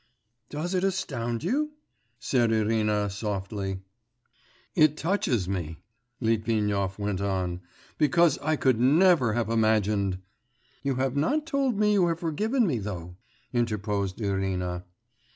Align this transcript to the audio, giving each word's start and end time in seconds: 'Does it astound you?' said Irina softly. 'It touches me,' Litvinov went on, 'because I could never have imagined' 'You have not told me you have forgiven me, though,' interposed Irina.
'Does 0.49 0.73
it 0.73 0.83
astound 0.83 1.43
you?' 1.43 1.73
said 2.17 2.51
Irina 2.51 3.07
softly. 3.07 3.81
'It 4.73 4.97
touches 4.97 5.47
me,' 5.47 5.77
Litvinov 6.19 6.97
went 6.97 7.21
on, 7.21 7.61
'because 7.99 8.39
I 8.39 8.55
could 8.55 8.79
never 8.79 9.33
have 9.33 9.47
imagined' 9.51 10.17
'You 10.81 10.95
have 10.95 11.15
not 11.15 11.45
told 11.45 11.77
me 11.77 11.93
you 11.93 12.07
have 12.07 12.19
forgiven 12.19 12.65
me, 12.65 12.79
though,' 12.79 13.15
interposed 13.53 14.19
Irina. 14.19 14.85